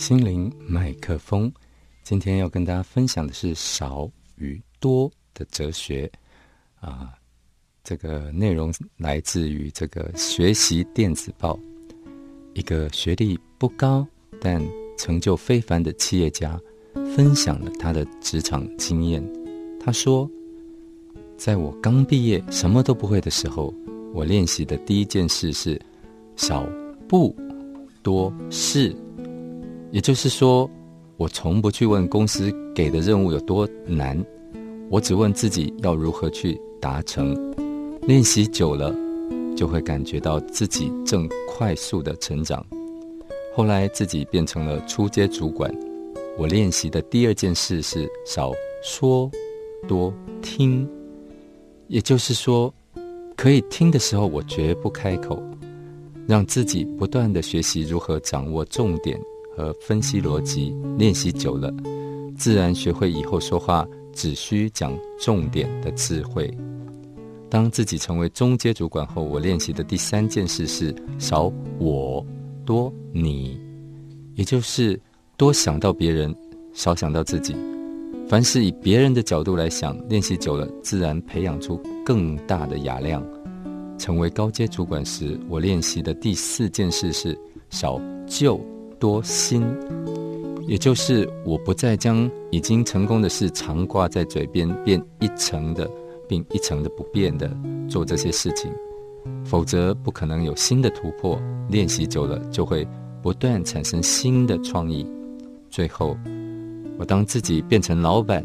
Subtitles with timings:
[0.00, 1.52] 心灵麦克风，
[2.02, 6.10] 今天要跟大家分享的是少与多的哲学
[6.80, 7.12] 啊。
[7.84, 11.60] 这个内容来自于这个学习电子报，
[12.54, 14.06] 一个学历不高
[14.40, 14.66] 但
[14.96, 16.58] 成就非凡的企业家
[17.14, 19.22] 分享了他的职场经验。
[19.78, 20.28] 他说
[21.36, 23.72] ：“在我刚毕业什么都不会的时候，
[24.14, 25.78] 我练习的第一件事是
[26.36, 26.66] 少
[27.06, 27.36] 不
[28.02, 28.96] 多事。”
[29.92, 30.70] 也就是说，
[31.16, 34.24] 我从不去问公司给的任务有多难，
[34.88, 37.36] 我只问自己要如何去达成。
[38.02, 38.94] 练习久了，
[39.56, 42.64] 就会感觉到自己正快速的成长。
[43.54, 45.72] 后来自己变成了初阶主管，
[46.38, 48.52] 我练习的第二件事是少
[48.82, 49.28] 说
[49.88, 50.88] 多听。
[51.88, 52.72] 也就是说，
[53.36, 55.42] 可以听的时候，我绝不开口，
[56.28, 59.20] 让自己不断的学习如何掌握重点。
[59.56, 61.72] 和分析逻辑练习久了，
[62.36, 66.52] 自然学会以后说话只需讲重点的智慧。
[67.48, 72.24] 当自己成为中阶主管后，我练习的第三件事是少我
[72.64, 73.60] 多你，
[74.36, 74.98] 也就是
[75.36, 76.34] 多想到别人，
[76.72, 77.56] 少想到自己。
[78.28, 83.20] 凡是以别人的角度来想，练习久了，自然培养出更大的雅量。
[83.98, 87.36] 成为高阶主管时，我练习的第四件事是
[87.68, 88.60] 少就。
[89.00, 89.64] 多心，
[90.68, 95.90] 也就是我不再将已经成功的事常挂在嘴边，变一层的，
[96.28, 97.50] 并一层的不变的
[97.88, 98.70] 做这些事情，
[99.44, 101.40] 否则不可能有新的突破。
[101.70, 102.86] 练习久了，就会
[103.22, 105.06] 不断产生新的创意。
[105.70, 106.16] 最后，
[106.98, 108.44] 我当自己变成老板，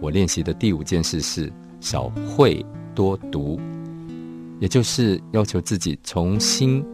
[0.00, 1.50] 我练习的第五件事是
[1.80, 3.58] 少会多读，
[4.60, 6.84] 也就是要求自己重新。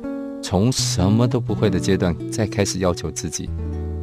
[0.42, 3.48] 从什么都不会的阶段，再开始要求自己，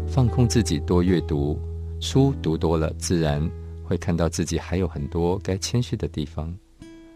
[0.07, 1.59] 放空自己，多阅读
[2.00, 3.47] 书，读多了，自然
[3.83, 6.51] 会看到自己还有很多该谦虚的地方。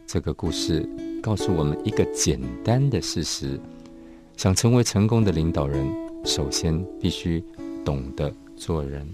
[0.06, 0.88] 这个故事
[1.22, 3.59] 告诉我们一个简单的事实：
[4.35, 5.90] 想成为成功的领导人，
[6.25, 7.44] 首先必须
[7.85, 9.07] 懂得做人。